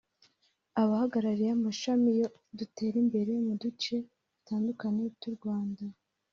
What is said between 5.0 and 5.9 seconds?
tw’u Rwanda